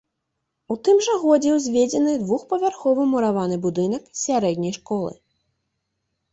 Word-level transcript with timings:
У 0.75 0.77
тым 0.87 1.01
жа 1.07 1.17
годзе 1.25 1.51
ўзведзены 1.57 2.15
двухпавярховы 2.23 3.07
мураваны 3.13 3.61
будынак 3.69 4.11
сярэдняй 4.25 4.77
школы. 4.83 5.13